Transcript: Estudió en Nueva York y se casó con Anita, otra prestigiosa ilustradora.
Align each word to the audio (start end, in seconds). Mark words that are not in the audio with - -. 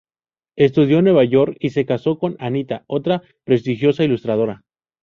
Estudió 0.57 0.97
en 0.97 1.03
Nueva 1.03 1.23
York 1.25 1.57
y 1.59 1.69
se 1.69 1.85
casó 1.85 2.17
con 2.17 2.35
Anita, 2.39 2.83
otra 2.87 3.21
prestigiosa 3.45 4.03
ilustradora. 4.03 4.63